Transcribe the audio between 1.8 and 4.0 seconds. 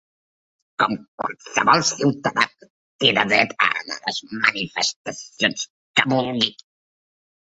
ciutadà té de dret a anar